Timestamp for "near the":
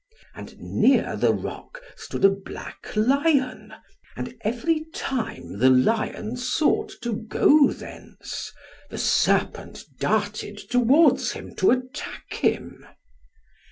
0.57-1.31